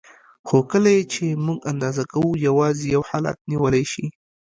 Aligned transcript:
خو 0.47 0.57
کله 0.71 0.89
یې 0.95 1.03
چې 1.13 1.25
موږ 1.45 1.59
اندازه 1.71 2.03
کوو 2.11 2.29
یوازې 2.47 2.85
یو 2.95 3.01
حالت 3.09 3.37
نیولی 3.51 3.83
شي. 3.91 4.05